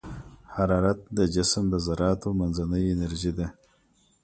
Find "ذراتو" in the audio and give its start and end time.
1.85-2.29